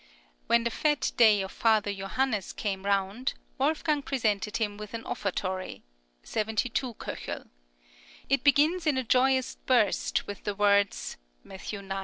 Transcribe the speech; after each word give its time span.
When 0.47 0.63
the 0.63 0.71
fête 0.71 1.15
day 1.15 1.43
of 1.43 1.51
Father 1.51 1.93
Johannes 1.93 2.53
came 2.53 2.87
round, 2.87 3.35
Wolfgang 3.59 4.01
presented 4.01 4.57
him 4.57 4.75
with 4.75 4.95
an 4.95 5.03
offertory 5.03 5.83
(72 6.23 6.95
K.). 6.95 7.37
It 8.27 8.43
begins 8.43 8.87
in 8.87 8.97
a 8.97 9.03
joyous 9.03 9.57
burst 9.67 10.25
with 10.25 10.43
the 10.43 10.55
words 10.55 11.17
(Matth. 11.43 11.67
xi. 11.67 11.79